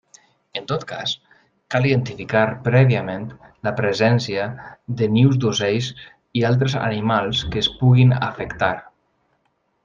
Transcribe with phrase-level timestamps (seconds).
[0.59, 1.11] En tot cas,
[1.73, 3.27] cal identificar prèviament
[3.67, 4.47] la presència
[5.03, 5.91] de nius d'ocells
[6.41, 8.73] i altres animals que es puguin afectar.